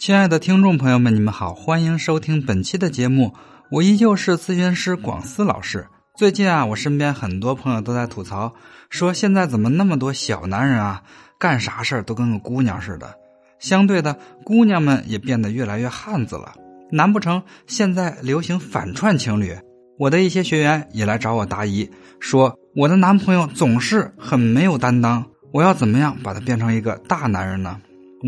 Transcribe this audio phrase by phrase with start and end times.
[0.00, 3.34] 亲爱的听众朋友们，你们好，欢迎收听本期的节目。
[3.70, 5.86] 我依旧是咨询师广思老师。
[6.16, 8.54] 最近啊，我身边很多朋友都在吐槽，
[8.88, 11.02] 说现在怎么那么多小男人啊，
[11.38, 13.14] 干啥事儿都跟个姑娘似的。
[13.58, 16.54] 相对的，姑娘们也变得越来越汉子了。
[16.90, 19.54] 难不成现在流行反串情侣？
[19.98, 21.86] 我的一些学员也来找我答疑，
[22.20, 27.78] 说我的男朋友总是很没有担当，我要怎么样把他变成一个大男人呢？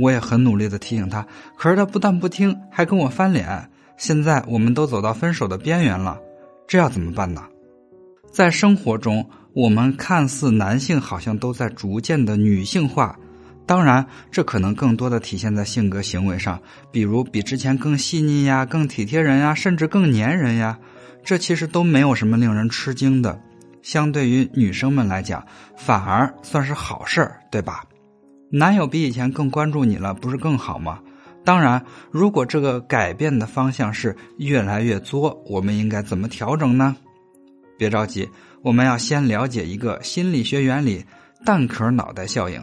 [0.00, 3.68] 我也很努力的提醒他，可是他不但不听，还跟我翻脸。
[3.96, 6.18] 现在我们都走到分手的边缘了，
[6.66, 7.42] 这要怎么办呢？
[8.32, 13.14] 在生活中，我们看似男性好像都在逐渐的女性化，
[13.66, 20.78] 当然，这可能更多的体现在性格行为上，比如比之前更细腻呀、更体贴人呀，甚至更粘人呀。
[21.22, 23.38] 这其实都没有什么令人吃惊的，
[23.82, 25.44] 相对于女生们来讲，
[25.76, 27.84] 反而算是好事儿，对吧？
[28.54, 31.00] 男友比以前更关注你了，不是更好吗？
[31.42, 36.94] 当然，如果这个改变的方向是越来越作，我们应该怎么调整呢？
[37.78, 38.28] 别着急，
[38.60, 41.02] 我们要先了解一个心理学原理——
[41.46, 42.62] 蛋壳脑袋效应。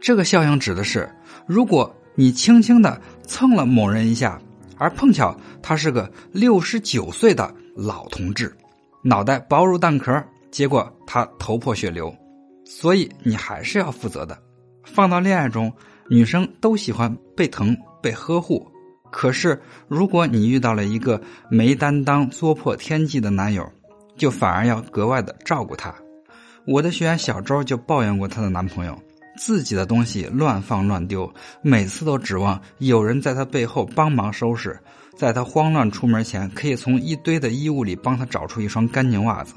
[0.00, 1.10] 这个效应指的是，
[1.46, 4.40] 如果你轻轻的蹭了某人一下，
[4.78, 8.56] 而碰巧他是个六十九岁的老同志，
[9.02, 12.14] 脑袋薄如蛋壳，结果他头破血流，
[12.64, 14.45] 所以你还是要负责的。
[14.86, 15.70] 放到恋爱中，
[16.08, 18.66] 女生都喜欢被疼、被呵护。
[19.10, 21.20] 可是，如果你遇到了一个
[21.50, 23.70] 没担当、作破天际的男友，
[24.16, 25.94] 就反而要格外的照顾他。
[26.66, 28.98] 我的学员小周就抱怨过她的男朋友，
[29.36, 34.78] 自己的东西乱放乱丢，每次都指望有人在他背后帮忙收拾，
[35.16, 39.54] 在他慌乱出门前，可以从一堆的衣物里帮他找出一双干净袜子。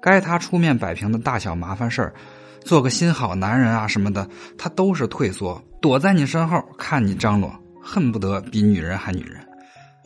[0.00, 2.14] 该他出面摆平的大小麻烦事儿。
[2.66, 4.28] 做个心好男人啊什么的，
[4.58, 7.48] 他都是退缩，躲在你身后看你张罗，
[7.80, 9.40] 恨不得比女人还女人。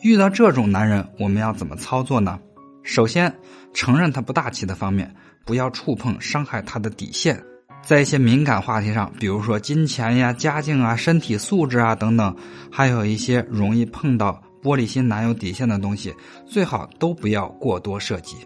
[0.03, 2.39] 遇到这种男人，我们要怎么操作呢？
[2.83, 3.35] 首先，
[3.73, 5.11] 承认他不大气的方面，
[5.43, 7.43] 不要触碰伤害他的底线。
[7.83, 12.35] 在一些敏感话题上，比如说金钱呀、家境啊、身体素质啊等等，
[12.71, 16.13] 还有一些容易碰到玻璃心男友底线的东西，
[16.45, 18.37] 最好都不要过多涉及。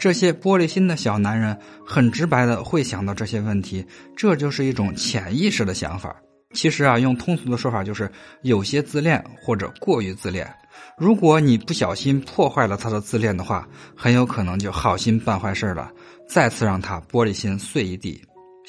[0.00, 1.54] 这些玻璃心的小男人
[1.86, 3.84] 很直白的会想到这些问题，
[4.16, 6.16] 这就是一种潜意识的想法。
[6.54, 8.10] 其实啊，用通俗的说法就是
[8.40, 10.50] 有些自恋或者过于自恋。
[10.96, 15.92] 如果你不小心破坏了他的自恋的话，很有可能就好心办坏事了，
[16.26, 18.20] 再次让他玻璃心碎一地。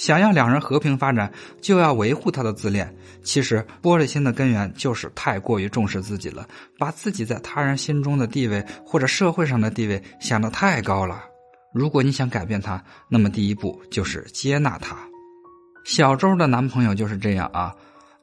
[0.01, 1.31] 想要两人和平发展，
[1.61, 2.91] 就要维护他的自恋。
[3.21, 6.47] 其实，玻璃心的根源就是太过于重视自己了，
[6.79, 11.23] 把自己在他人心中的地位或者社会上的地位想得太高了。
[11.71, 14.97] 如果你想改变他，那么第一步就是接纳他。
[15.85, 17.71] 小周的男朋友就是这样啊，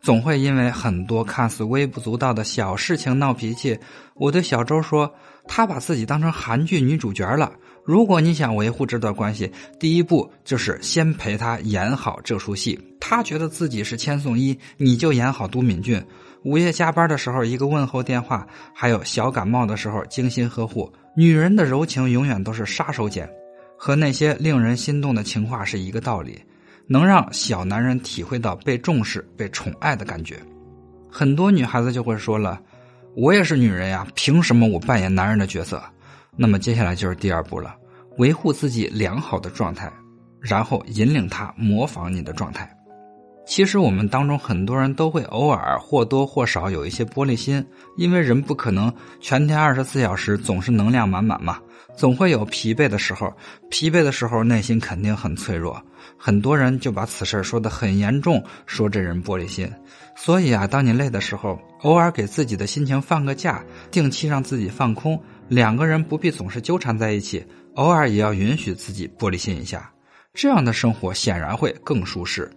[0.00, 3.78] 总会因为很多看似微不足道的小事情闹脾气。
[4.14, 5.12] 我对小周说，
[5.46, 7.52] 他把自己当成韩剧女主角了。
[7.84, 9.50] 如果你想维护这段关系，
[9.80, 12.78] 第一步就是先陪他演好这出戏。
[13.00, 16.02] 他觉得自己是千颂伊，你就演好都敏俊。
[16.44, 20.92] 午夜加班的时候一个问候电话，还有小感冒的时候精心呵护。
[21.16, 23.26] 女人的柔情永远都是杀手锏，
[23.76, 26.38] 和那些令人心动的情话是一个道理，
[26.88, 30.36] 能让小男人体会到被重视、被宠爱的感觉。
[31.10, 32.60] 很多女孩子就会说了
[33.14, 35.82] ：“我也是女人呀，凭什么我扮演男人的角色？”
[36.34, 37.74] 那么接下来就是第二步了，
[38.16, 39.92] 维护自己良好的状态，
[40.40, 42.68] 然后引领他模仿你的状态。
[43.44, 47.64] 其实我们当中很多人都会偶尔或多或少有一些玻璃心，
[47.96, 51.58] 因为人不可能全天二十四小时总是能量满满嘛，
[51.98, 53.34] 总会有疲惫的时候。
[53.68, 55.82] 疲惫的时候，内心肯定很脆弱。
[56.16, 59.68] 很多人就把此事说得很严重，说这人玻璃心。
[60.14, 65.20] 所以啊，当你累的时候，偶尔给自己的心情放个假，定期让自己放空。
[65.48, 67.44] 两个人不必总是纠缠在一起，
[67.74, 69.92] 偶尔也要允许自己玻璃心一下，
[70.32, 72.48] 这样的生活显然会更舒适。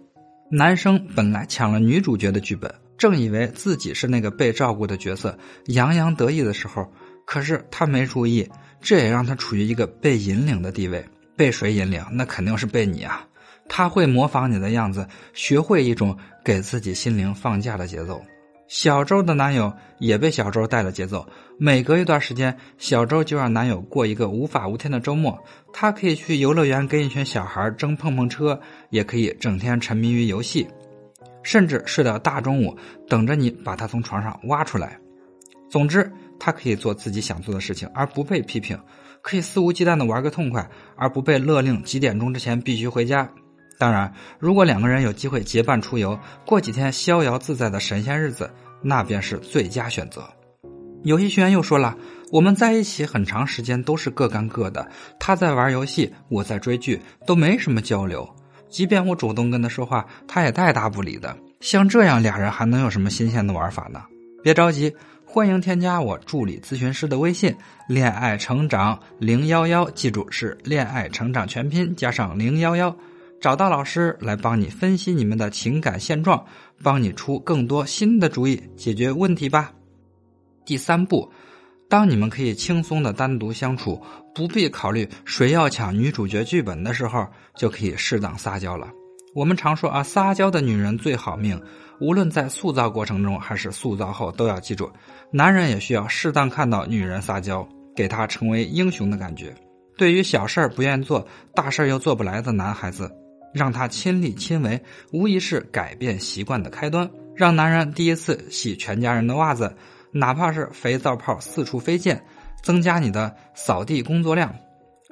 [0.52, 5.36] 男生本来抢了女主角的剧本，正以为自己是那个被照顾的角色，
[5.66, 6.86] 洋洋得意的时候，
[7.26, 8.48] 可是他没注意，
[8.82, 11.02] 这也让他处于一个被引领的地位。
[11.34, 12.04] 被谁引领？
[12.12, 13.26] 那肯定是被你啊！
[13.68, 18.22] 他会模仿你的样子，学会一种给自己心灵放假的节奏。
[18.68, 21.26] 小周的男友也被小周带了节奏，
[21.58, 25.38] 每隔一段时间，小周就让男友过一个无法无天的周末。
[25.72, 30.66] 他可以去游乐园跟一群小孩争碰碰车，也可以整天沉迷于游戏，
[31.42, 32.76] 甚至睡到大中午，
[33.08, 34.98] 等着你把他从床上挖出来。
[35.70, 36.10] 总之，
[36.44, 38.76] 他可以做自己想做的事情，而不被批评；
[39.22, 43.30] 可以肆无忌惮的玩个痛快，而不被勒令几点钟之前必须回家。
[43.78, 48.50] 当然，如果两个人有机会结伴出游，过几天逍遥自在的神仙日子。
[48.84, 50.28] 那便是最佳选择。
[51.04, 51.96] 有些学员又说了，
[52.32, 54.84] 我们在一起很长时间都是各干各的，
[55.20, 58.28] 他在玩游戏，我在追剧，都没什么交流。
[58.68, 61.36] 即便我主动跟他说话，他也带答不理的。
[61.60, 64.02] 像这样俩人还能有什么新鲜的玩法呢？
[64.42, 64.92] 别着急，
[65.32, 67.56] 欢迎添加我助理咨询师的微信
[67.88, 72.94] “恋爱成长零幺幺”，记住是“恋爱成长”全拼加上零幺幺。
[73.40, 76.44] 找到老师来帮你分析你们的情感现状，
[76.82, 79.72] 帮你出更多新的主意，解决问题吧。
[80.66, 81.32] 第三步，
[81.88, 84.02] 当你们可以轻松的单独相处，
[84.34, 87.26] 不必考虑谁要抢女主角剧本的时候，
[87.56, 88.86] 就可以适当撒娇了。
[89.34, 91.60] 我们常说啊，撒娇的女人最好命。
[92.00, 94.90] 无论在塑造过程中还是塑造后，都要记住，
[95.30, 99.54] 男人也需要适当看到女人撒娇，给她成为英雄的感觉。
[99.96, 103.10] 对于小事儿不愿做，大事又做不来的男孩子。
[103.54, 104.82] 让他亲力亲为，
[105.12, 107.08] 无疑是改变习惯的开端。
[107.36, 109.76] 让男人第一次洗全家人的袜子，
[110.10, 112.18] 哪怕是肥皂泡四处飞溅，
[112.62, 114.54] 增加你的扫地工作量。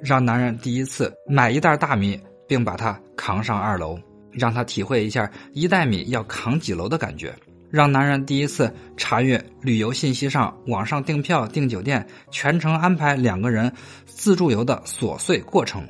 [0.02, 2.19] 让男人第一次买一袋大米，
[2.49, 3.99] 并把它扛上二楼，
[4.32, 7.35] 让他体会一下一袋米要扛几楼的感觉。
[7.71, 13.73] 让男人第一次查阅旅游信息上网上订票订酒店，全程安排两个人
[14.06, 15.87] 自助游的琐碎过程。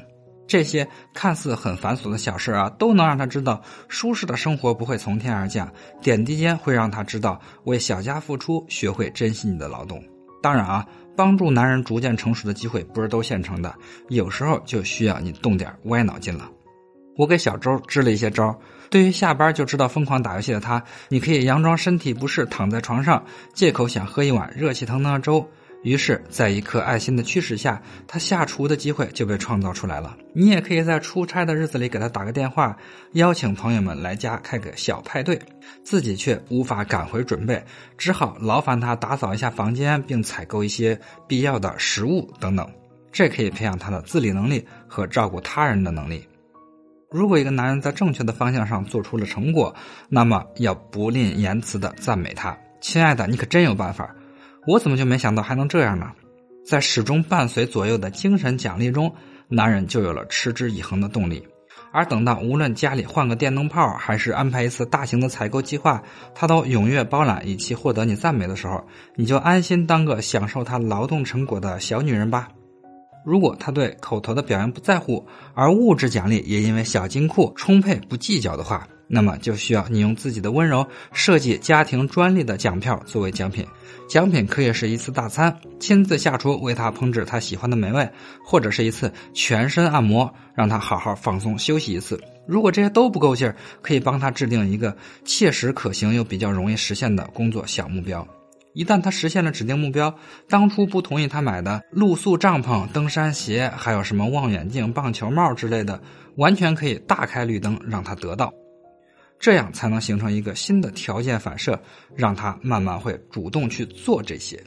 [0.47, 5.73] 这些看似很繁琐的小事啊，都能让他知道舒适的生活不会从天而降，
[6.03, 10.03] 点滴间会让他知道为小家付出，学会珍惜你的劳动。
[10.43, 13.75] 当然啊，帮助男人逐渐成熟的机会不是都现成的，
[14.09, 16.51] 有时候就需要你动点歪脑筋了。
[17.21, 18.59] 我给小周支了一些招，
[18.89, 23.23] 对于下班就知道疯狂打游戏的他，你可以佯装身体不适，躺在床上，
[23.53, 25.47] 借口想喝一碗热气腾腾的粥。
[25.83, 30.17] 于是，在一颗爱心的驱使下，他下厨的机会就被创造出来了。
[30.35, 32.75] 你也可以在出差的日子里给他打个电话，
[33.13, 35.39] 邀请朋友们来家开个小派对，
[35.85, 37.63] 自己却无法赶回准备，
[37.99, 42.67] 只好劳烦他打扫一下房间，并采购一些必要的食物等等。
[43.13, 46.25] 这可以培养他的自理能力和照顾他人的能力。
[47.13, 49.75] 如果一个男人在正确的方向上做出了成果，
[50.09, 54.15] 那么要不吝言辞的赞美他：“亲爱的，你可真有办法。”
[54.69, 56.13] 我怎么就没想到还能这样呢？
[56.65, 59.13] 在始终伴随左右的精神奖励中，
[59.49, 61.45] 男人就有了持之以恒的动力。
[61.93, 66.01] 而等到无论家里换个电灯泡，还是安排一次大型的采购计划，
[66.33, 68.87] 他都踊跃包揽，以期获得你赞美的时候，
[69.17, 72.49] 你就安心当个享受他劳动成果的小女人吧。
[73.25, 83.67] 如果他对口头的表扬不在乎，而物质奖励也因为小金库充沛不计较的话，那么就需要你用自己的温柔设计家庭专利的奖票作为奖品。
[84.09, 88.09] 奖品可以是一次大餐，亲自下厨为他烹制他喜欢的美味，
[88.45, 92.21] 或者是一次全身按摩，让他好好放松休息一次。
[92.47, 98.27] 如果这些都不够劲儿，可以帮他制定一个切实可行又比较容易实现的工作小目标。
[98.73, 100.15] 一旦他实现了指定目标，
[100.49, 106.01] 当初不同意他买的露宿帐篷、登山鞋，还有什么望远镜、棒球帽之类的，
[106.37, 108.53] 完全可以大开绿灯让他得到。
[109.39, 111.81] 这样才能形成一个新的条件反射，
[112.15, 114.63] 让他慢慢会主动去做这些。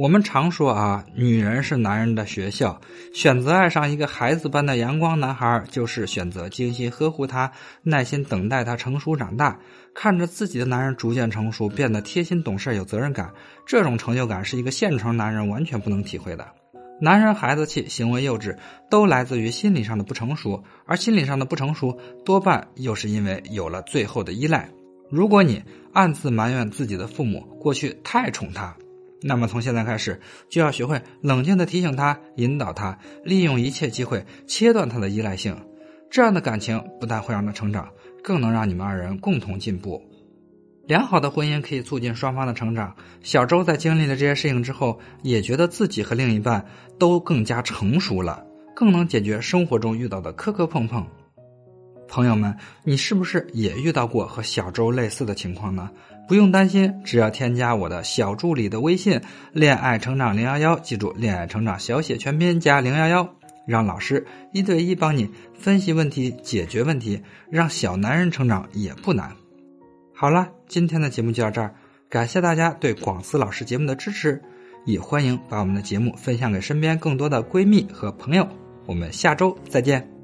[0.00, 2.80] 我们常说啊，女人是男人的学校，
[3.12, 7.52] 选择爱上一个孩子般的阳光男孩，就是选择精心呵护他，
[7.82, 9.60] 耐心等待他成熟长大，
[9.94, 13.30] 看着自己的男人逐渐成熟，变得贴心懂事、有责任感，
[13.66, 16.48] 这种成就感是一个现成男人完全不能体会的。
[16.98, 18.56] 男人孩子气、行为幼稚，
[18.90, 24.66] 都来自于心理上的不成熟，而心理上的不成熟，多半又是因为有了最后的依赖。
[25.10, 28.74] 如果你暗自埋怨自己的父母过去太宠他，
[29.22, 35.56] 那么从现在开始就要学会冷静的提醒他、引导他，利用一切机会切断他的依赖性。
[36.10, 37.88] 这样的感情不但会让他成长，
[38.22, 40.02] 更能让你们二人共同进步。
[40.86, 42.92] 良好的婚姻可以促进双方的成长。
[43.22, 46.66] 小周在经历了这些事情之后，也觉得自己和另一半
[46.98, 51.06] 都更加成熟了，更能解决生活中遇到的磕磕碰碰。
[52.08, 55.88] 朋友们，你是不是也遇到过和小周类似的情况呢？
[56.30, 59.20] 不用担心，只要添加我的小助理的微信
[59.52, 63.34] “恋爱成长零幺幺”，记住“恋爱成长”小写全拼加零幺幺，
[63.66, 67.20] 让老师一对一帮你分析问题、解决问题，
[67.50, 69.32] 让小男人成长也不难。
[70.14, 71.74] 好了，今天的节目就到这儿，
[72.08, 74.40] 感谢大家对广思老师节目的支持，
[74.84, 78.46] 也欢迎把我们的节目分享给身边更多的闺蜜和朋友。
[78.86, 80.19] 我们下周再见。